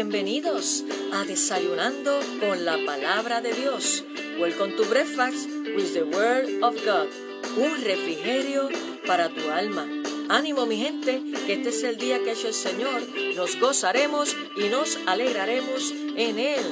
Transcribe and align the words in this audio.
Bienvenidos 0.00 0.84
a 1.12 1.24
Desayunando 1.24 2.20
con 2.38 2.64
la 2.64 2.78
Palabra 2.86 3.40
de 3.40 3.52
Dios. 3.52 4.04
Welcome 4.38 4.76
to 4.76 4.84
Breakfast 4.84 5.48
with 5.74 5.92
the 5.92 6.04
Word 6.04 6.62
of 6.62 6.76
God. 6.84 7.08
Un 7.56 7.82
refrigerio 7.82 8.68
para 9.08 9.28
tu 9.28 9.50
alma. 9.50 9.88
Ánimo 10.28 10.66
mi 10.66 10.76
gente, 10.76 11.20
que 11.46 11.54
este 11.54 11.70
es 11.70 11.82
el 11.82 11.96
día 11.96 12.22
que 12.22 12.30
ha 12.30 12.32
hecho 12.34 12.46
el 12.46 12.54
Señor. 12.54 13.02
Nos 13.34 13.58
gozaremos 13.58 14.36
y 14.56 14.68
nos 14.68 14.96
alegraremos 15.06 15.92
en 16.16 16.38
Él. 16.38 16.62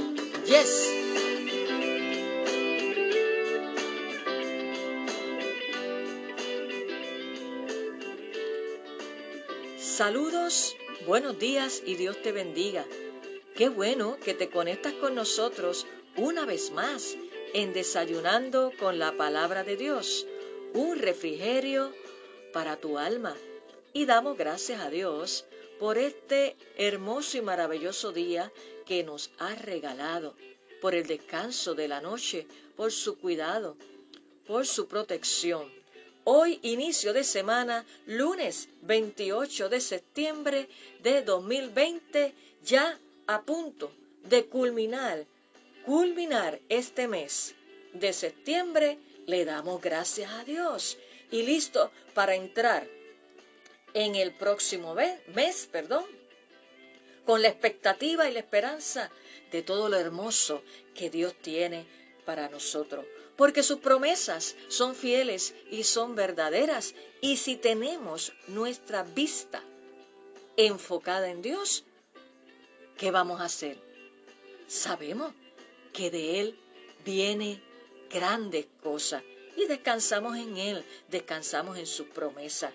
Yes. 0.47 0.89
Saludos, 9.81 10.77
buenos 11.09 11.37
días 11.41 11.83
y 11.85 11.97
Dios 11.97 12.23
te 12.23 12.31
bendiga. 12.31 12.87
Qué 13.57 13.71
bueno 13.71 14.19
que 14.23 14.35
te 14.35 14.51
conectas 14.51 14.93
con 14.93 15.15
nosotros 15.15 15.87
una 16.15 16.45
vez 16.45 16.73
más 16.73 17.17
en 17.55 17.73
Desayunando 17.73 18.71
con 18.79 18.99
la 18.99 19.17
Palabra 19.17 19.65
de 19.65 19.79
Dios, 19.79 20.27
un 20.75 20.99
refrigerio 20.99 21.91
para 22.53 22.77
tu 22.77 22.99
alma. 22.99 23.35
Y 23.95 24.05
damos 24.05 24.37
gracias 24.37 24.83
a 24.83 24.91
Dios 24.91 25.47
por 25.79 25.97
este 25.97 26.55
hermoso 26.77 27.39
y 27.39 27.41
maravilloso 27.41 28.13
día 28.13 28.53
que 28.85 29.03
nos 29.05 29.31
ha 29.39 29.55
regalado, 29.55 30.35
por 30.83 30.95
el 30.95 31.07
descanso 31.07 31.75
de 31.75 31.89
la 31.89 32.03
noche, 32.03 32.47
por 32.77 32.93
su 32.93 33.19
cuidado, 33.19 33.79
por 34.47 34.67
su 34.67 34.87
protección. 34.87 35.73
Hoy, 36.25 36.59
inicio 36.61 37.15
de 37.15 37.25
semana, 37.25 37.87
lunes 38.05 38.69
28 38.83 39.71
de 39.71 39.81
septiembre 39.81 40.69
de 41.03 41.23
2020, 41.23 42.35
ya 42.63 42.99
a 43.27 43.43
punto 43.43 43.93
de 44.25 44.47
culminar, 44.47 45.27
culminar 45.85 46.61
este 46.69 47.09
mes 47.09 47.55
de 47.93 48.13
septiembre, 48.13 48.99
le 49.27 49.45
damos 49.45 49.81
gracias 49.81 50.33
a 50.33 50.45
Dios 50.45 50.99
y 51.31 51.43
listo 51.43 51.91
para 52.15 52.35
entrar 52.35 52.87
en 53.95 54.15
el 54.15 54.33
próximo 54.33 54.95
mes, 54.95 55.69
perdón, 55.71 56.05
con 57.25 57.43
la 57.43 57.49
expectativa 57.49 58.29
y 58.29 58.33
la 58.33 58.41
esperanza 58.41 59.11
de 59.51 59.63
todo 59.63 59.89
lo 59.89 59.97
hermoso 59.97 60.63
que 60.95 61.11
Dios 61.11 61.35
tiene 61.43 61.87
para 62.25 62.49
nosotros 62.49 63.05
porque 63.37 63.63
sus 63.63 63.79
promesas 63.79 64.57
son 64.69 64.95
fieles 64.95 65.55
y 65.71 65.85
son 65.85 66.15
verdaderas. 66.15 66.95
Y 67.21 67.37
si 67.37 67.57
tenemos 67.57 68.33
nuestra 68.49 69.03
vista 69.03 69.63
enfocada 70.57 71.31
en 71.31 71.43
Dios, 71.43 71.85
¿qué 72.97 73.11
vamos 73.11 73.41
a 73.41 73.45
hacer? 73.45 73.79
Sabemos 74.67 75.33
que 75.93 76.11
de 76.11 76.41
Él 76.41 76.59
viene 77.05 77.63
grandes 78.11 78.67
cosas 78.83 79.23
y 79.57 79.67
descansamos 79.67 80.37
en 80.37 80.57
Él, 80.57 80.85
descansamos 81.09 81.79
en 81.79 81.87
sus 81.87 82.09
promesas. 82.09 82.73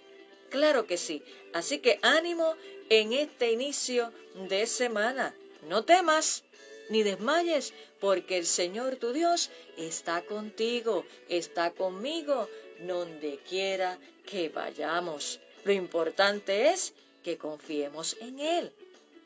Claro 0.49 0.85
que 0.85 0.97
sí. 0.97 1.23
Así 1.53 1.79
que 1.79 1.99
ánimo 2.01 2.55
en 2.89 3.13
este 3.13 3.51
inicio 3.51 4.11
de 4.49 4.65
semana. 4.67 5.35
No 5.67 5.85
temas 5.85 6.43
ni 6.89 7.03
desmayes, 7.03 7.73
porque 7.99 8.37
el 8.37 8.45
Señor 8.45 8.97
tu 8.97 9.13
Dios 9.13 9.49
está 9.77 10.23
contigo, 10.23 11.05
está 11.29 11.71
conmigo, 11.71 12.49
donde 12.79 13.39
quiera 13.47 13.97
que 14.25 14.49
vayamos. 14.49 15.39
Lo 15.63 15.71
importante 15.71 16.69
es 16.69 16.93
que 17.23 17.37
confiemos 17.37 18.17
en 18.19 18.39
Él 18.39 18.73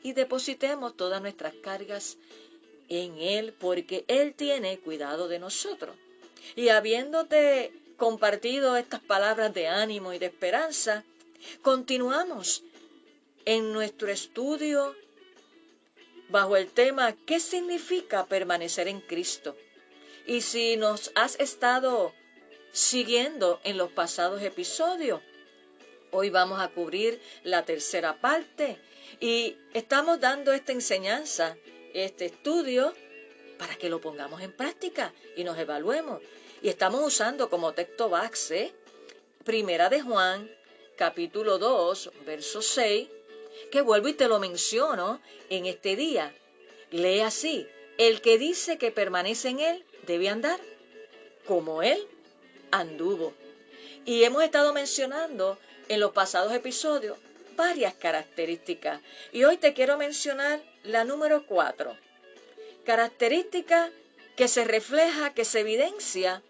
y 0.02 0.12
depositemos 0.12 0.96
todas 0.96 1.20
nuestras 1.20 1.54
cargas 1.54 2.18
en 2.88 3.18
Él, 3.18 3.52
porque 3.52 4.04
Él 4.08 4.34
tiene 4.34 4.78
cuidado 4.78 5.28
de 5.28 5.38
nosotros. 5.38 5.96
Y 6.54 6.68
habiéndote 6.68 7.72
compartido 7.96 8.76
estas 8.76 9.00
palabras 9.00 9.52
de 9.54 9.68
ánimo 9.68 10.12
y 10.12 10.18
de 10.18 10.26
esperanza, 10.26 11.04
continuamos 11.62 12.62
en 13.44 13.72
nuestro 13.72 14.08
estudio 14.08 14.94
bajo 16.28 16.56
el 16.56 16.68
tema 16.68 17.14
¿Qué 17.26 17.40
significa 17.40 18.26
permanecer 18.26 18.88
en 18.88 19.00
Cristo? 19.00 19.56
Y 20.26 20.40
si 20.40 20.76
nos 20.76 21.12
has 21.14 21.38
estado 21.38 22.12
siguiendo 22.72 23.60
en 23.64 23.78
los 23.78 23.90
pasados 23.92 24.42
episodios, 24.42 25.20
hoy 26.10 26.30
vamos 26.30 26.60
a 26.60 26.68
cubrir 26.68 27.20
la 27.44 27.64
tercera 27.64 28.20
parte 28.20 28.78
y 29.20 29.56
estamos 29.72 30.20
dando 30.20 30.52
esta 30.52 30.72
enseñanza, 30.72 31.56
este 31.94 32.26
estudio, 32.26 32.94
para 33.58 33.76
que 33.76 33.88
lo 33.88 34.00
pongamos 34.00 34.42
en 34.42 34.52
práctica 34.52 35.14
y 35.36 35.44
nos 35.44 35.58
evaluemos. 35.58 36.20
Y 36.62 36.68
estamos 36.68 37.04
usando 37.04 37.48
como 37.48 37.72
texto 37.72 38.08
base 38.08 38.74
Primera 39.44 39.88
de 39.88 40.00
Juan, 40.00 40.50
capítulo 40.96 41.58
2, 41.58 42.10
verso 42.26 42.62
6, 42.62 43.08
que 43.70 43.80
vuelvo 43.80 44.08
y 44.08 44.14
te 44.14 44.28
lo 44.28 44.38
menciono 44.38 45.20
en 45.48 45.66
este 45.66 45.96
día. 45.96 46.34
Lee 46.90 47.20
así, 47.20 47.66
el 47.98 48.20
que 48.20 48.38
dice 48.38 48.76
que 48.78 48.90
permanece 48.90 49.48
en 49.48 49.60
él 49.60 49.84
debe 50.06 50.28
andar 50.28 50.60
como 51.46 51.82
él 51.82 52.06
anduvo. 52.70 53.34
Y 54.04 54.24
hemos 54.24 54.42
estado 54.42 54.72
mencionando 54.72 55.58
en 55.88 56.00
los 56.00 56.12
pasados 56.12 56.52
episodios 56.52 57.18
varias 57.56 57.94
características. 57.94 59.00
Y 59.32 59.44
hoy 59.44 59.56
te 59.56 59.72
quiero 59.72 59.96
mencionar 59.96 60.62
la 60.84 61.04
número 61.04 61.46
cuatro. 61.46 61.96
Característica 62.84 63.90
que 64.36 64.48
se 64.48 64.64
refleja, 64.64 65.34
que 65.34 65.44
se 65.44 65.60
evidencia 65.60 66.42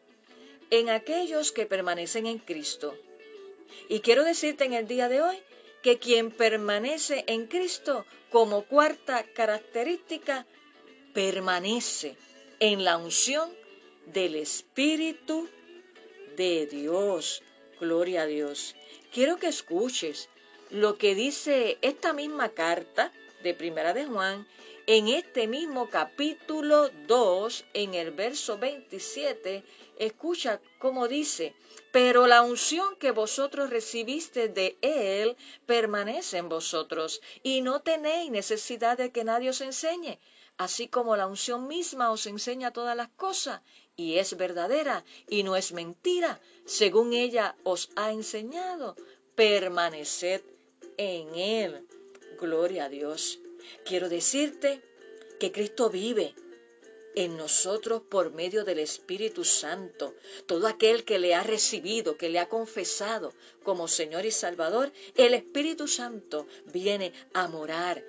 en 0.70 0.90
aquellos 0.90 1.52
que 1.52 1.66
permanecen 1.66 2.26
en 2.26 2.38
Cristo. 2.38 2.98
Y 3.88 4.00
quiero 4.00 4.24
decirte 4.24 4.64
en 4.64 4.72
el 4.72 4.86
día 4.86 5.08
de 5.08 5.22
hoy 5.22 5.42
que 5.82 5.98
quien 5.98 6.30
permanece 6.30 7.24
en 7.28 7.46
Cristo 7.46 8.04
como 8.30 8.64
cuarta 8.64 9.24
característica, 9.34 10.46
permanece 11.14 12.16
en 12.58 12.84
la 12.84 12.96
unción 12.96 13.50
del 14.06 14.34
Espíritu 14.34 15.48
de 16.36 16.66
Dios. 16.66 17.42
Gloria 17.80 18.22
a 18.22 18.26
Dios. 18.26 18.74
Quiero 19.12 19.36
que 19.36 19.46
escuches 19.46 20.28
lo 20.70 20.98
que 20.98 21.14
dice 21.14 21.78
esta 21.82 22.12
misma 22.12 22.50
carta 22.50 23.12
de 23.42 23.54
Primera 23.54 23.94
de 23.94 24.06
Juan 24.06 24.46
en 24.86 25.08
este 25.08 25.48
mismo 25.48 25.90
capítulo 25.90 26.90
2, 27.08 27.64
en 27.74 27.94
el 27.94 28.12
verso 28.12 28.56
27, 28.58 29.64
escucha 29.98 30.60
cómo 30.78 31.08
dice, 31.08 31.54
pero 31.90 32.28
la 32.28 32.42
unción 32.42 32.94
que 32.96 33.10
vosotros 33.10 33.70
recibiste 33.70 34.48
de 34.48 34.78
Él 34.82 35.36
permanece 35.66 36.38
en 36.38 36.48
vosotros, 36.48 37.20
y 37.42 37.62
no 37.62 37.80
tenéis 37.80 38.30
necesidad 38.30 38.96
de 38.96 39.10
que 39.10 39.24
nadie 39.24 39.50
os 39.50 39.60
enseñe, 39.60 40.20
así 40.56 40.86
como 40.86 41.16
la 41.16 41.26
unción 41.26 41.66
misma 41.66 42.12
os 42.12 42.26
enseña 42.26 42.72
todas 42.72 42.96
las 42.96 43.08
cosas, 43.08 43.62
y 43.96 44.18
es 44.18 44.36
verdadera, 44.36 45.04
y 45.28 45.42
no 45.42 45.56
es 45.56 45.72
mentira, 45.72 46.40
según 46.64 47.12
ella 47.12 47.56
os 47.64 47.90
ha 47.96 48.12
enseñado, 48.12 48.94
permaneced 49.34 50.42
en 50.96 51.34
Él. 51.34 51.86
Gloria 52.40 52.86
a 52.86 52.88
Dios. 52.88 53.40
Quiero 53.84 54.08
decirte 54.08 54.82
que 55.38 55.52
Cristo 55.52 55.90
vive 55.90 56.34
en 57.14 57.36
nosotros 57.36 58.02
por 58.02 58.32
medio 58.32 58.64
del 58.64 58.78
Espíritu 58.78 59.44
Santo. 59.44 60.14
Todo 60.46 60.66
aquel 60.66 61.04
que 61.04 61.18
le 61.18 61.34
ha 61.34 61.42
recibido, 61.42 62.16
que 62.16 62.28
le 62.28 62.38
ha 62.38 62.48
confesado 62.48 63.32
como 63.62 63.88
Señor 63.88 64.26
y 64.26 64.30
Salvador, 64.30 64.92
el 65.16 65.34
Espíritu 65.34 65.88
Santo 65.88 66.46
viene 66.72 67.12
a 67.32 67.48
morar 67.48 68.04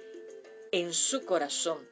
en 0.72 0.94
su 0.94 1.24
corazón. 1.24 1.88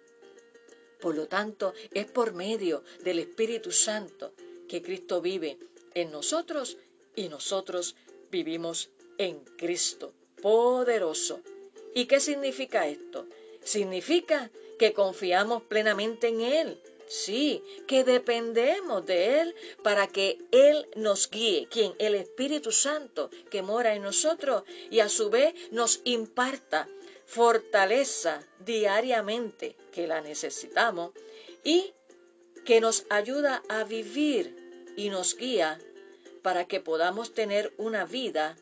Por 0.99 1.15
lo 1.15 1.27
tanto, 1.27 1.73
es 1.91 2.05
por 2.05 2.33
medio 2.33 2.83
del 3.03 3.19
Espíritu 3.19 3.71
Santo 3.71 4.33
que 4.67 4.81
Cristo 4.81 5.21
vive 5.21 5.57
en 5.93 6.11
nosotros 6.11 6.77
y 7.15 7.29
nosotros 7.29 7.95
vivimos 8.29 8.89
en 9.17 9.39
Cristo 9.57 10.13
poderoso. 10.41 11.41
¿Y 11.93 12.05
qué 12.05 12.19
significa 12.19 12.87
esto? 12.87 13.27
Significa 13.63 14.51
que 14.77 14.93
confiamos 14.93 15.63
plenamente 15.63 16.27
en 16.27 16.41
Él. 16.41 16.81
Sí, 17.07 17.63
que 17.87 18.03
dependemos 18.03 19.05
de 19.05 19.41
Él 19.41 19.55
para 19.83 20.07
que 20.07 20.39
Él 20.51 20.87
nos 20.95 21.29
guíe, 21.29 21.67
quien 21.69 21.93
el 21.99 22.15
Espíritu 22.15 22.71
Santo 22.71 23.29
que 23.51 23.61
mora 23.61 23.93
en 23.93 24.01
nosotros 24.01 24.63
y 24.89 24.99
a 25.01 25.09
su 25.09 25.29
vez 25.29 25.53
nos 25.71 26.01
imparta 26.03 26.89
fortaleza 27.25 28.43
diariamente 28.59 29.75
que 29.91 30.07
la 30.07 30.21
necesitamos 30.21 31.11
y 31.63 31.93
que 32.65 32.81
nos 32.81 33.05
ayuda 33.09 33.63
a 33.69 33.83
vivir 33.83 34.93
y 34.97 35.09
nos 35.09 35.35
guía 35.35 35.79
para 36.41 36.65
que 36.65 36.79
podamos 36.79 37.33
tener 37.33 37.73
una 37.77 38.05
vida 38.05 38.57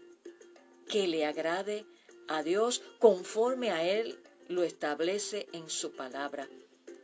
que 0.87 1.07
le 1.07 1.25
agrade 1.25 1.85
a 2.27 2.43
Dios 2.43 2.81
conforme 2.99 3.71
a 3.71 3.83
Él 3.83 4.19
lo 4.47 4.63
establece 4.63 5.47
en 5.53 5.69
su 5.69 5.91
palabra. 5.93 6.47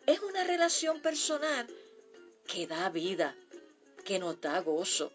Es 0.05 0.21
una 0.21 0.43
relación 0.43 1.01
personal 1.01 1.67
que 2.47 2.67
da 2.67 2.89
vida, 2.89 3.35
que 4.05 4.19
nos 4.19 4.41
da 4.41 4.59
gozo. 4.61 5.11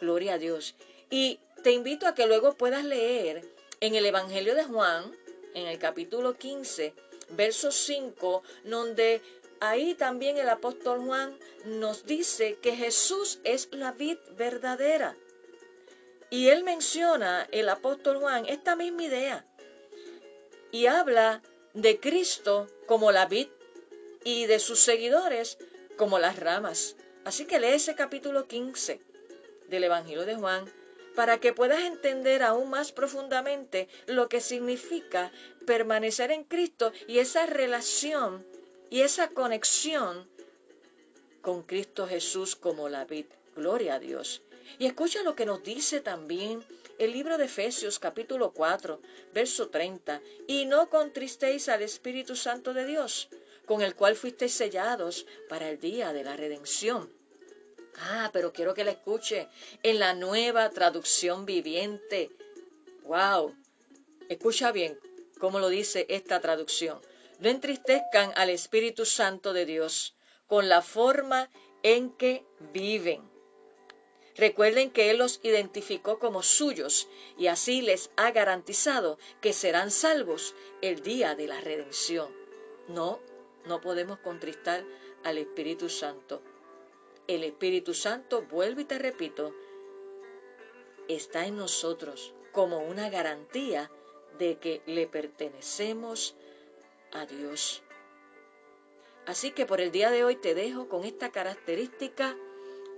Gloria 0.00 0.34
a 0.34 0.38
Dios. 0.38 0.74
Y 1.10 1.40
te 1.62 1.72
invito 1.72 2.06
a 2.06 2.14
que 2.14 2.26
luego 2.26 2.54
puedas 2.54 2.84
leer 2.84 3.44
en 3.80 3.94
el 3.94 4.04
Evangelio 4.06 4.54
de 4.54 4.64
Juan, 4.64 5.16
en 5.54 5.66
el 5.66 5.78
capítulo 5.78 6.34
15, 6.34 6.94
verso 7.30 7.70
5, 7.70 8.42
donde 8.64 9.22
ahí 9.60 9.94
también 9.94 10.36
el 10.36 10.48
apóstol 10.48 11.00
Juan 11.00 11.38
nos 11.64 12.04
dice 12.04 12.58
que 12.60 12.76
Jesús 12.76 13.40
es 13.44 13.68
la 13.72 13.92
vid 13.92 14.18
verdadera. 14.36 15.16
Y 16.34 16.48
él 16.48 16.64
menciona, 16.64 17.46
el 17.52 17.68
apóstol 17.68 18.18
Juan, 18.18 18.44
esta 18.46 18.74
misma 18.74 19.04
idea. 19.04 19.46
Y 20.72 20.86
habla 20.86 21.42
de 21.74 22.00
Cristo 22.00 22.66
como 22.88 23.12
la 23.12 23.26
vid 23.26 23.46
y 24.24 24.46
de 24.46 24.58
sus 24.58 24.80
seguidores 24.80 25.58
como 25.96 26.18
las 26.18 26.40
ramas. 26.40 26.96
Así 27.24 27.44
que 27.44 27.60
lee 27.60 27.68
ese 27.68 27.94
capítulo 27.94 28.48
15 28.48 29.00
del 29.68 29.84
Evangelio 29.84 30.26
de 30.26 30.34
Juan 30.34 30.64
para 31.14 31.38
que 31.38 31.52
puedas 31.52 31.84
entender 31.84 32.42
aún 32.42 32.68
más 32.68 32.90
profundamente 32.90 33.86
lo 34.08 34.28
que 34.28 34.40
significa 34.40 35.30
permanecer 35.66 36.32
en 36.32 36.42
Cristo 36.42 36.92
y 37.06 37.20
esa 37.20 37.46
relación 37.46 38.44
y 38.90 39.02
esa 39.02 39.28
conexión 39.28 40.28
con 41.42 41.62
Cristo 41.62 42.08
Jesús 42.08 42.56
como 42.56 42.88
la 42.88 43.04
vid. 43.04 43.26
Gloria 43.54 43.94
a 43.94 43.98
Dios. 44.00 44.42
Y 44.78 44.86
escucha 44.86 45.22
lo 45.22 45.34
que 45.34 45.46
nos 45.46 45.62
dice 45.62 46.00
también 46.00 46.64
el 46.98 47.12
libro 47.12 47.38
de 47.38 47.46
Efesios 47.46 47.98
capítulo 47.98 48.52
4, 48.52 49.00
verso 49.32 49.68
30. 49.68 50.20
Y 50.46 50.66
no 50.66 50.90
contristéis 50.90 51.68
al 51.68 51.82
Espíritu 51.82 52.36
Santo 52.36 52.72
de 52.74 52.84
Dios, 52.84 53.28
con 53.66 53.82
el 53.82 53.94
cual 53.94 54.16
fuisteis 54.16 54.52
sellados 54.52 55.26
para 55.48 55.68
el 55.68 55.78
día 55.78 56.12
de 56.12 56.24
la 56.24 56.36
redención. 56.36 57.12
Ah, 57.96 58.30
pero 58.32 58.52
quiero 58.52 58.74
que 58.74 58.84
la 58.84 58.90
escuche 58.90 59.48
en 59.82 59.98
la 60.00 60.14
nueva 60.14 60.70
traducción 60.70 61.46
viviente. 61.46 62.30
¡Wow! 63.04 63.54
Escucha 64.28 64.72
bien 64.72 64.98
cómo 65.38 65.60
lo 65.60 65.68
dice 65.68 66.06
esta 66.08 66.40
traducción. 66.40 67.00
No 67.38 67.48
entristezcan 67.48 68.32
al 68.36 68.50
Espíritu 68.50 69.04
Santo 69.04 69.52
de 69.52 69.66
Dios 69.66 70.16
con 70.46 70.68
la 70.68 70.82
forma 70.82 71.50
en 71.82 72.10
que 72.10 72.44
viven. 72.72 73.33
Recuerden 74.36 74.90
que 74.90 75.10
Él 75.10 75.18
los 75.18 75.40
identificó 75.42 76.18
como 76.18 76.42
suyos 76.42 77.08
y 77.38 77.46
así 77.46 77.82
les 77.82 78.10
ha 78.16 78.30
garantizado 78.32 79.18
que 79.40 79.52
serán 79.52 79.90
salvos 79.90 80.54
el 80.82 81.02
día 81.02 81.34
de 81.34 81.46
la 81.46 81.60
redención. 81.60 82.34
No, 82.88 83.20
no 83.64 83.80
podemos 83.80 84.18
contristar 84.18 84.84
al 85.22 85.38
Espíritu 85.38 85.88
Santo 85.88 86.42
el 87.26 87.44
Espíritu 87.44 87.94
Santo, 87.94 88.42
vuelvo 88.42 88.80
y 88.80 88.84
te 88.84 88.98
repito, 88.98 89.54
está 91.08 91.46
en 91.46 91.56
nosotros 91.56 92.34
como 92.52 92.78
una 92.80 93.08
garantía 93.08 93.90
de 94.38 94.58
que 94.58 94.82
le 94.86 95.06
pertenecemos 95.06 96.36
a 97.12 97.26
Dios. 97.26 97.82
Así 99.26 99.52
que 99.52 99.64
por 99.64 99.80
el 99.80 99.90
día 99.90 100.10
de 100.10 100.24
hoy 100.24 100.36
te 100.36 100.54
dejo 100.54 100.88
con 100.88 101.04
esta 101.04 101.30
característica 101.30 102.36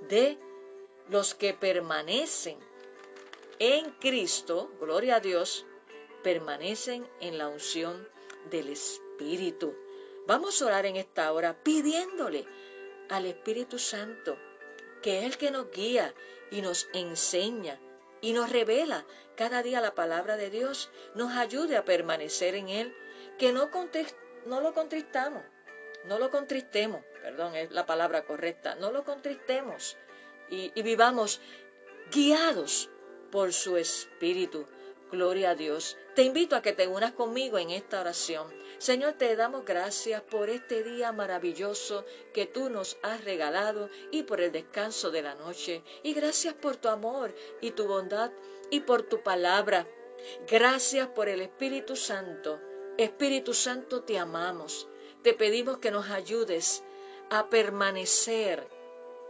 de 0.09 0.38
los 1.08 1.35
que 1.35 1.55
permanecen 1.55 2.58
en 3.58 3.91
Cristo, 3.93 4.70
gloria 4.81 5.17
a 5.17 5.20
Dios, 5.20 5.67
permanecen 6.23 7.08
en 7.20 7.38
la 7.38 7.49
unción 7.49 8.08
del 8.50 8.69
Espíritu. 8.69 9.75
Vamos 10.26 10.61
a 10.61 10.67
orar 10.67 10.87
en 10.87 10.97
esta 10.97 11.32
hora 11.32 11.62
pidiéndole 11.62 12.47
al 13.08 13.26
Espíritu 13.26 13.79
Santo, 13.79 14.37
que 15.03 15.20
es 15.20 15.25
el 15.25 15.38
que 15.38 15.50
nos 15.50 15.70
guía 15.70 16.12
y 16.50 16.61
nos 16.61 16.88
enseña 16.93 17.81
y 18.20 18.32
nos 18.32 18.50
revela 18.50 19.06
cada 19.37 19.62
día 19.62 19.81
la 19.81 19.94
palabra 19.94 20.37
de 20.37 20.50
Dios, 20.50 20.91
nos 21.14 21.37
ayude 21.37 21.76
a 21.76 21.85
permanecer 21.85 22.55
en 22.55 22.69
Él, 22.69 22.97
que 23.38 23.52
no, 23.52 23.70
no 24.47 24.61
lo 24.61 24.75
contristamos, 24.75 25.44
no 26.06 26.19
lo 26.19 26.31
contristemos, 26.31 27.02
perdón, 27.23 27.55
es 27.55 27.70
la 27.70 27.87
palabra 27.87 28.25
correcta, 28.25 28.75
no 28.76 28.91
lo 28.91 29.05
contristemos 29.05 29.97
y, 30.51 30.71
vivamos 30.83 31.41
guiados 32.13 32.91
por 33.31 33.53
su 33.53 33.77
Espíritu. 33.77 34.67
Gloria 35.11 35.51
a 35.51 35.55
Dios. 35.55 35.97
Te 36.15 36.23
invito 36.23 36.57
a 36.57 36.63
que 36.63 36.73
te 36.73 36.89
unas 36.89 37.13
conmigo 37.13 37.59
en 37.59 37.71
esta 37.71 38.01
oración 38.01 38.53
Señor, 38.79 39.15
te 39.15 39.35
damos 39.37 39.65
gracias 39.65 40.21
por 40.21 40.51
este 40.51 40.83
día 40.83 41.11
maravilloso 41.11 42.05
que 42.35 42.45
tú 42.45 42.69
nos 42.69 42.99
has 43.03 43.25
regalado 43.25 43.89
y 44.11 44.25
por 44.25 44.43
el 44.43 44.53
descanso 44.53 45.11
de 45.11 45.23
la 45.23 45.35
noche. 45.35 45.83
Y 46.03 46.13
gracias 46.13 46.53
por 46.53 46.77
tu 46.77 46.89
amor 46.89 47.35
y 47.63 47.71
tu 47.71 47.87
bondad 47.87 48.33
y 48.71 48.81
por 48.81 49.03
tu 49.03 49.23
palabra. 49.23 49.89
Gracias 50.47 51.09
por 51.09 51.31
el 51.31 51.41
Espíritu 51.41 51.97
Santo. 51.97 52.61
Espíritu 52.99 53.55
Santo, 53.55 54.03
te 54.03 54.19
amamos. 54.19 54.89
Te 55.23 55.33
pedimos 55.33 55.79
que 55.79 55.91
nos 55.91 56.11
ayudes 56.11 56.85
a 57.31 57.49
permanecer 57.49 58.69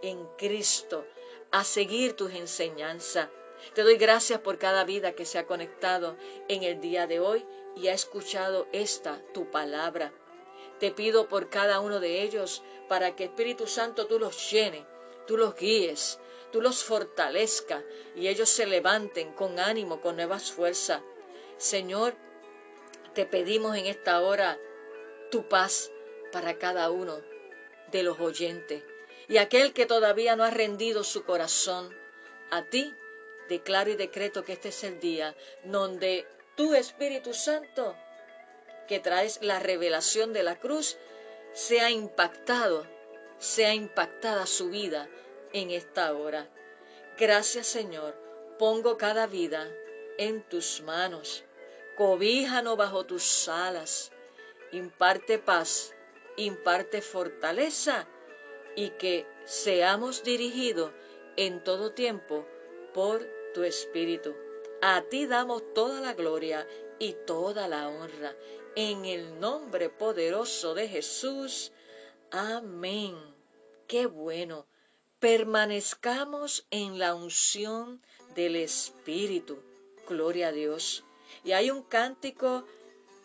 en 0.02 0.26
Cristo, 0.36 1.06
a 1.50 1.64
seguir 1.64 2.14
tus 2.14 2.32
enseñanzas. 2.32 3.28
Te 3.74 3.82
doy 3.82 3.96
gracias 3.96 4.40
por 4.40 4.58
cada 4.58 4.84
vida 4.84 5.12
que 5.12 5.24
se 5.24 5.38
ha 5.38 5.46
conectado 5.46 6.16
en 6.48 6.62
el 6.62 6.80
día 6.80 7.06
de 7.06 7.20
hoy 7.20 7.44
y 7.74 7.88
ha 7.88 7.92
escuchado 7.92 8.66
esta 8.72 9.22
tu 9.32 9.50
palabra. 9.50 10.12
Te 10.78 10.90
pido 10.90 11.28
por 11.28 11.48
cada 11.48 11.80
uno 11.80 12.00
de 12.00 12.22
ellos 12.22 12.62
para 12.88 13.16
que 13.16 13.24
Espíritu 13.24 13.66
Santo 13.66 14.06
tú 14.06 14.18
los 14.18 14.50
llene, 14.50 14.86
tú 15.26 15.36
los 15.36 15.54
guíes, 15.56 16.18
tú 16.52 16.60
los 16.60 16.84
fortalezca 16.84 17.82
y 18.14 18.28
ellos 18.28 18.48
se 18.48 18.66
levanten 18.66 19.32
con 19.32 19.58
ánimo, 19.58 20.00
con 20.00 20.16
nuevas 20.16 20.52
fuerzas. 20.52 21.00
Señor, 21.56 22.14
te 23.14 23.24
pedimos 23.24 23.76
en 23.76 23.86
esta 23.86 24.20
hora 24.20 24.58
tu 25.30 25.48
paz 25.48 25.90
para 26.32 26.58
cada 26.58 26.90
uno 26.90 27.18
de 27.90 28.02
los 28.02 28.20
oyentes 28.20 28.82
y 29.28 29.38
aquel 29.38 29.72
que 29.72 29.86
todavía 29.86 30.36
no 30.36 30.44
ha 30.44 30.50
rendido 30.50 31.04
su 31.04 31.24
corazón 31.24 31.94
a 32.50 32.64
ti. 32.64 32.94
Declaro 33.48 33.90
y 33.90 33.96
decreto 33.96 34.44
que 34.44 34.54
este 34.54 34.70
es 34.70 34.84
el 34.84 34.98
día 34.98 35.36
donde 35.64 36.26
tu 36.56 36.74
Espíritu 36.74 37.32
Santo, 37.32 37.96
que 38.88 38.98
traes 38.98 39.38
la 39.40 39.60
revelación 39.60 40.32
de 40.32 40.42
la 40.42 40.58
cruz, 40.58 40.96
sea 41.52 41.90
impactado, 41.90 42.86
sea 43.38 43.74
impactada 43.74 44.46
su 44.46 44.70
vida 44.70 45.08
en 45.52 45.70
esta 45.70 46.12
hora. 46.12 46.48
Gracias 47.18 47.66
Señor, 47.66 48.16
pongo 48.58 48.96
cada 48.96 49.26
vida 49.26 49.68
en 50.18 50.42
tus 50.42 50.82
manos. 50.82 51.44
Cobíjanos 51.96 52.76
bajo 52.76 53.06
tus 53.06 53.48
alas. 53.48 54.10
Imparte 54.72 55.38
paz, 55.38 55.94
imparte 56.36 57.00
fortaleza 57.00 58.08
y 58.76 58.90
que 58.90 59.26
seamos 59.44 60.22
dirigidos 60.22 60.92
en 61.36 61.64
todo 61.64 61.92
tiempo 61.92 62.46
por 62.94 63.26
tu 63.54 63.64
Espíritu. 63.64 64.34
A 64.82 65.02
ti 65.02 65.26
damos 65.26 65.62
toda 65.74 66.00
la 66.00 66.14
gloria 66.14 66.68
y 66.98 67.14
toda 67.26 67.66
la 67.66 67.88
honra. 67.88 68.36
En 68.76 69.06
el 69.06 69.40
nombre 69.40 69.88
poderoso 69.88 70.74
de 70.74 70.88
Jesús. 70.88 71.72
Amén. 72.30 73.16
Qué 73.88 74.06
bueno. 74.06 74.66
Permanezcamos 75.18 76.66
en 76.70 76.98
la 76.98 77.14
unción 77.14 78.02
del 78.34 78.56
Espíritu. 78.56 79.58
Gloria 80.06 80.48
a 80.48 80.52
Dios. 80.52 81.04
Y 81.42 81.52
hay 81.52 81.70
un 81.70 81.82
cántico 81.82 82.66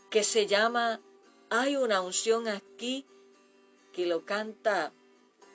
que 0.09 0.23
se 0.23 0.47
llama 0.47 1.01
Hay 1.49 1.75
una 1.75 2.01
unción 2.01 2.47
aquí 2.47 3.05
que 3.91 4.05
lo 4.05 4.25
canta 4.25 4.93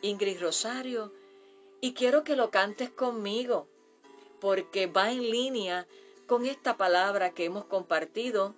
Ingrid 0.03 0.41
Rosario 0.41 1.12
y 1.81 1.95
quiero 1.95 2.25
que 2.25 2.37
lo 2.37 2.50
cantes 2.50 2.91
conmigo 2.91 3.69
porque 4.41 4.87
va 4.87 5.11
en 5.11 5.31
línea 5.31 5.87
con 6.26 6.47
esta 6.47 6.76
palabra 6.76 7.33
que 7.33 7.45
hemos 7.45 7.65
compartido 7.65 8.55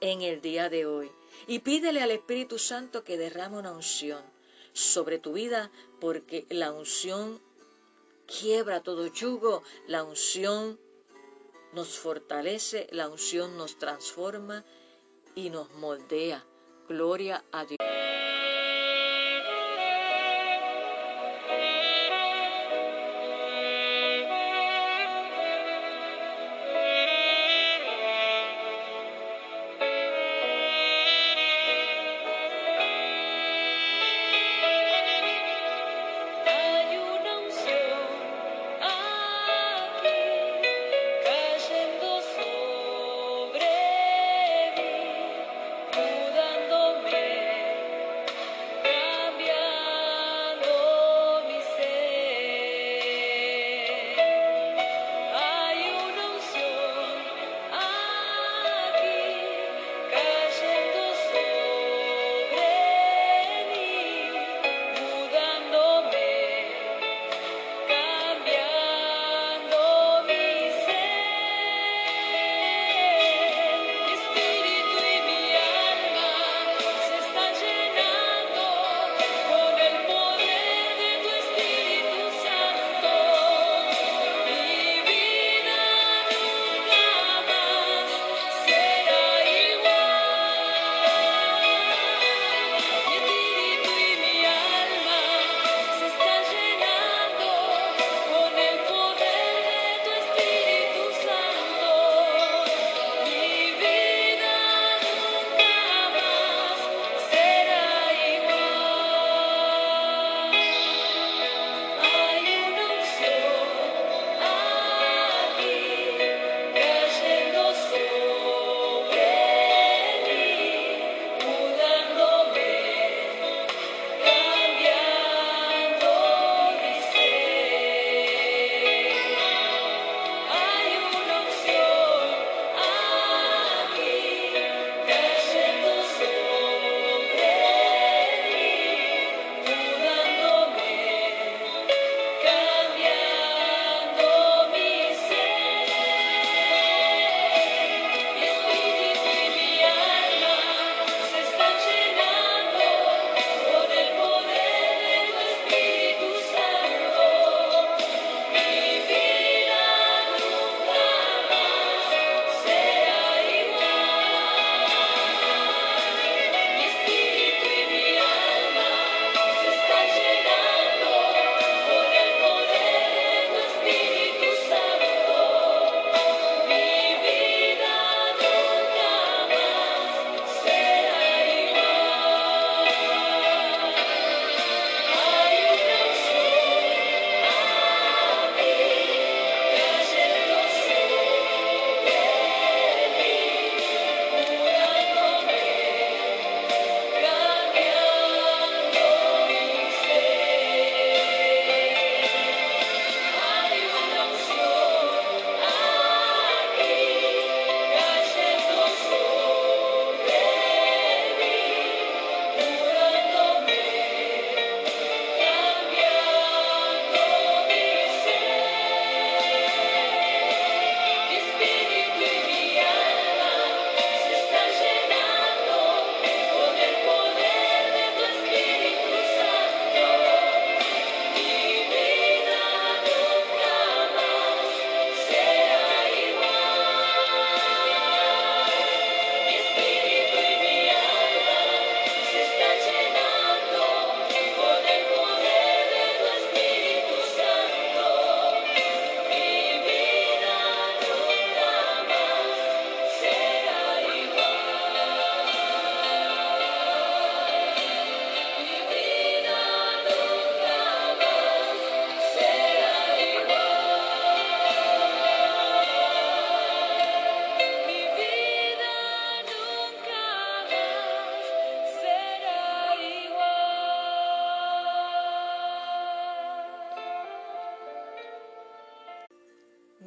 en 0.00 0.22
el 0.22 0.40
día 0.40 0.68
de 0.68 0.86
hoy. 0.86 1.10
Y 1.46 1.60
pídele 1.60 2.02
al 2.02 2.10
Espíritu 2.10 2.58
Santo 2.58 3.04
que 3.04 3.16
derrame 3.16 3.58
una 3.58 3.72
unción 3.72 4.22
sobre 4.72 5.18
tu 5.18 5.32
vida, 5.32 5.70
porque 6.00 6.46
la 6.50 6.72
unción 6.72 7.40
quiebra 8.26 8.82
todo 8.82 9.06
yugo, 9.06 9.62
la 9.86 10.02
unción 10.02 10.78
nos 11.72 11.98
fortalece, 11.98 12.88
la 12.90 13.08
unción 13.08 13.56
nos 13.56 13.78
transforma 13.78 14.64
y 15.34 15.50
nos 15.50 15.70
moldea. 15.74 16.44
Gloria 16.88 17.44
a 17.52 17.64
Dios. 17.64 17.78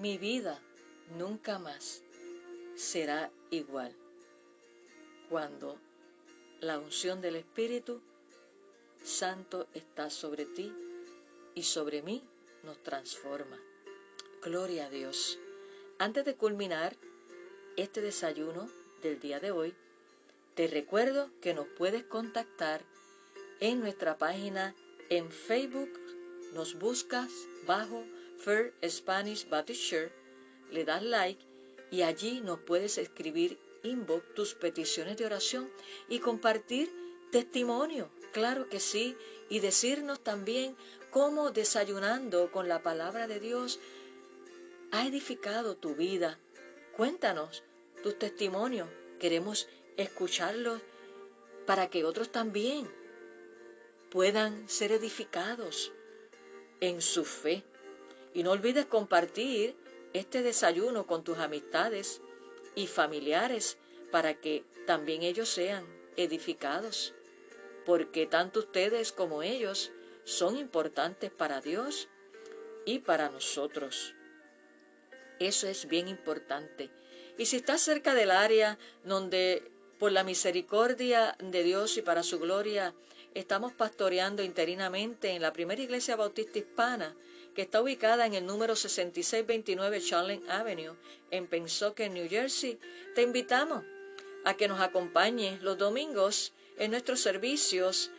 Mi 0.05 0.19
vida 0.19 0.61
nunca 1.17 1.57
más 1.57 2.03
será 2.75 3.31
igual 3.49 3.91
cuando 5.31 5.79
la 6.61 6.77
unción 6.77 7.21
del 7.21 7.35
Espíritu 7.35 8.03
Santo 9.03 9.65
está 9.73 10.11
sobre 10.11 10.45
ti 10.45 10.71
y 11.55 11.63
sobre 11.63 12.03
mí 12.03 12.21
nos 12.61 12.77
transforma. 12.83 13.59
Gloria 14.43 14.85
a 14.85 14.89
Dios. 14.91 15.39
Antes 15.97 16.23
de 16.23 16.35
culminar 16.35 16.95
este 17.75 17.99
desayuno 18.01 18.69
del 19.01 19.19
día 19.19 19.39
de 19.39 19.49
hoy, 19.49 19.73
te 20.53 20.67
recuerdo 20.67 21.31
que 21.41 21.55
nos 21.55 21.65
puedes 21.65 22.03
contactar 22.03 22.83
en 23.59 23.79
nuestra 23.79 24.19
página 24.19 24.75
en 25.09 25.31
Facebook. 25.31 25.99
Nos 26.53 26.77
buscas 26.77 27.31
bajo 27.65 28.03
Fair 28.37 28.73
Spanish 28.87 29.47
Baptist 29.49 29.93
le 30.71 30.83
das 30.83 31.03
like 31.03 31.45
y 31.91 32.01
allí 32.01 32.41
nos 32.41 32.59
puedes 32.59 32.97
escribir 32.97 33.59
inbox 33.83 34.33
tus 34.33 34.53
peticiones 34.55 35.17
de 35.17 35.25
oración 35.25 35.69
y 36.09 36.19
compartir 36.19 36.91
testimonio, 37.31 38.09
claro 38.33 38.69
que 38.69 38.79
sí, 38.79 39.15
y 39.49 39.59
decirnos 39.59 40.21
también 40.21 40.75
cómo 41.11 41.51
desayunando 41.51 42.51
con 42.51 42.67
la 42.67 42.81
palabra 42.81 43.27
de 43.27 43.39
Dios 43.39 43.79
ha 44.91 45.05
edificado 45.05 45.75
tu 45.75 45.95
vida. 45.95 46.39
Cuéntanos 46.95 47.63
tus 48.03 48.17
testimonios, 48.17 48.89
queremos 49.19 49.67
escucharlos 49.97 50.81
para 51.65 51.89
que 51.89 52.05
otros 52.05 52.31
también 52.31 52.89
puedan 54.09 54.69
ser 54.69 54.91
edificados 54.91 55.91
en 56.79 57.01
su 57.01 57.25
fe. 57.25 57.63
Y 58.35 58.43
no 58.43 58.51
olvides 58.51 58.85
compartir 58.85 59.75
este 60.13 60.43
desayuno 60.43 61.07
con 61.07 61.23
tus 61.23 61.39
amistades 61.39 62.21
y 62.75 62.85
familiares 62.85 63.77
para 64.11 64.35
que 64.35 64.63
también 64.85 65.23
ellos 65.23 65.49
sean 65.49 65.85
edificados, 66.17 67.13
porque 67.85 68.27
tanto 68.27 68.59
ustedes 68.59 69.11
como 69.11 69.41
ellos 69.41 69.91
son 70.25 70.57
importantes 70.57 71.31
para 71.31 71.61
Dios 71.61 72.09
y 72.85 72.99
para 72.99 73.29
nosotros. 73.29 74.13
Eso 75.39 75.67
es 75.67 75.87
bien 75.87 76.07
importante. 76.07 76.89
Y 77.37 77.45
si 77.45 77.55
estás 77.57 77.81
cerca 77.81 78.13
del 78.13 78.31
área 78.31 78.77
donde 79.03 79.71
por 79.97 80.11
la 80.11 80.23
misericordia 80.23 81.37
de 81.39 81.63
Dios 81.63 81.97
y 81.97 82.01
para 82.01 82.23
su 82.23 82.39
gloria 82.39 82.93
estamos 83.33 83.73
pastoreando 83.73 84.43
interinamente 84.43 85.31
en 85.31 85.41
la 85.41 85.53
primera 85.53 85.81
iglesia 85.81 86.15
bautista 86.15 86.59
hispana 86.59 87.15
que 87.55 87.63
está 87.63 87.81
ubicada 87.81 88.25
en 88.25 88.33
el 88.33 88.45
número 88.45 88.75
6629 88.75 90.01
Charlene 90.01 90.51
Avenue 90.51 90.95
en 91.31 91.47
Pensacola, 91.47 92.09
New 92.09 92.27
Jersey, 92.29 92.77
te 93.15 93.21
invitamos 93.21 93.83
a 94.43 94.55
que 94.55 94.67
nos 94.67 94.81
acompañes 94.81 95.61
los 95.61 95.77
domingos 95.77 96.53
en 96.77 96.91
nuestros 96.91 97.21
servicios 97.21 98.11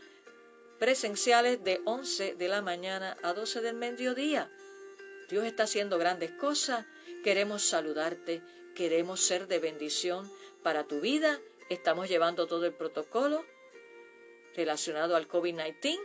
presenciales 0.78 1.62
de 1.62 1.80
11 1.84 2.34
de 2.34 2.48
la 2.48 2.62
mañana 2.62 3.16
a 3.22 3.34
12 3.34 3.60
del 3.60 3.76
mediodía. 3.76 4.50
Dios 5.28 5.44
está 5.44 5.64
haciendo 5.64 5.98
grandes 5.98 6.30
cosas, 6.32 6.86
queremos 7.22 7.62
saludarte, 7.62 8.42
queremos 8.74 9.20
ser 9.20 9.48
de 9.48 9.58
bendición 9.58 10.30
para 10.62 10.84
tu 10.84 11.00
vida, 11.00 11.38
estamos 11.68 12.08
llevando 12.08 12.46
todo 12.46 12.64
el 12.64 12.72
protocolo 12.72 13.44
relacionado 14.54 15.14
al 15.14 15.28
COVID-19 15.28 16.00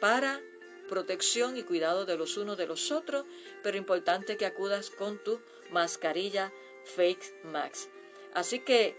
para 0.00 0.40
protección 0.88 1.56
y 1.56 1.62
cuidado 1.62 2.04
de 2.06 2.16
los 2.16 2.36
unos 2.36 2.56
de 2.56 2.66
los 2.66 2.90
otros, 2.90 3.24
pero 3.62 3.76
importante 3.76 4.36
que 4.36 4.46
acudas 4.46 4.90
con 4.90 5.22
tu 5.22 5.40
mascarilla 5.70 6.52
Fake 6.84 7.44
Max. 7.44 7.88
Así 8.32 8.60
que 8.60 8.96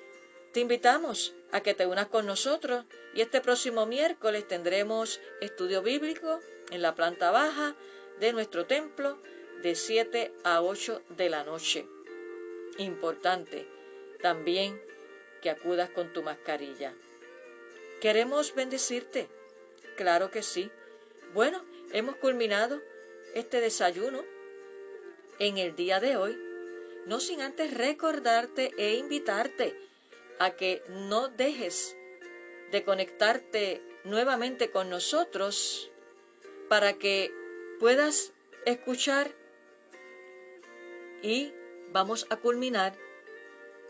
te 0.54 0.62
invitamos 0.62 1.36
a 1.52 1.62
que 1.62 1.74
te 1.74 1.86
unas 1.86 2.08
con 2.08 2.26
nosotros 2.26 2.86
y 3.14 3.22
este 3.22 3.42
próximo 3.42 3.86
miércoles 3.86 4.48
tendremos 4.48 5.20
estudio 5.42 5.82
bíblico 5.82 6.40
en 6.72 6.82
la 6.82 6.96
planta 6.96 7.32
baja 7.32 7.76
de 8.20 8.34
nuestro 8.34 8.66
templo 8.66 9.18
de 9.62 9.76
7 9.76 10.34
a 10.44 10.62
8 10.62 11.02
de 11.10 11.30
la 11.30 11.44
noche. 11.44 11.88
Importante 12.78 13.68
también 14.22 14.82
que 15.42 15.50
acudas 15.50 15.90
con 15.90 16.12
tu 16.14 16.24
mascarilla. 16.24 16.94
Queremos 18.02 18.56
bendecirte, 18.56 19.28
claro 19.96 20.32
que 20.32 20.44
sí. 20.44 20.72
Bueno, 21.34 21.64
hemos 21.92 22.16
culminado 22.18 22.82
este 23.34 23.62
desayuno 23.62 24.24
en 25.40 25.58
el 25.58 25.76
día 25.76 26.00
de 26.00 26.18
hoy, 26.18 26.38
no 27.06 27.20
sin 27.20 27.42
antes 27.42 27.74
recordarte 27.74 28.72
e 28.78 28.96
invitarte 28.96 29.78
a 30.40 30.52
que 30.52 30.84
no 30.90 31.28
dejes 31.28 31.96
de 32.72 32.84
conectarte 32.84 33.82
nuevamente 34.04 34.72
con 34.72 34.90
nosotros 34.90 35.92
para 36.70 36.94
que 36.94 37.32
puedas 37.80 38.34
escuchar 38.66 39.32
y 41.22 41.54
vamos 41.92 42.28
a 42.30 42.38
culminar 42.38 42.96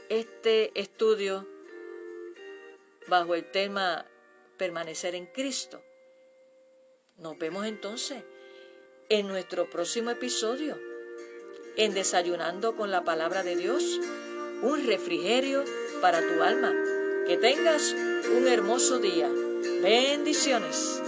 este 0.09 0.71
estudio 0.79 1.47
bajo 3.07 3.35
el 3.35 3.49
tema 3.51 4.05
permanecer 4.57 5.15
en 5.15 5.25
Cristo. 5.27 5.81
Nos 7.17 7.37
vemos 7.37 7.65
entonces 7.65 8.23
en 9.07 9.27
nuestro 9.27 9.69
próximo 9.69 10.11
episodio, 10.11 10.77
en 11.77 11.93
Desayunando 11.93 12.75
con 12.75 12.91
la 12.91 13.05
Palabra 13.05 13.41
de 13.41 13.55
Dios, 13.55 14.01
un 14.61 14.85
refrigerio 14.85 15.63
para 16.01 16.19
tu 16.19 16.43
alma. 16.43 16.73
Que 17.25 17.37
tengas 17.37 17.93
un 18.37 18.47
hermoso 18.47 18.99
día. 18.99 19.29
Bendiciones. 19.81 21.01